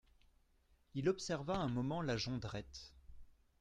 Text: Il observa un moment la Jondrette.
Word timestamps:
Il 0.95 1.07
observa 1.09 1.53
un 1.57 1.67
moment 1.67 2.01
la 2.01 2.17
Jondrette. 2.17 2.91